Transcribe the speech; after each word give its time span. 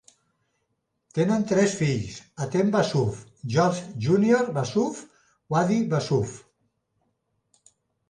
Tenen 1.17 1.45
tres 1.51 1.75
fills: 1.81 2.15
Hatem 2.47 2.73
Wassouf, 2.77 3.21
George 3.57 4.03
Junior 4.09 4.53
Wassouf, 4.59 5.05
Wadie 5.57 5.81
Wassouf. 5.97 6.37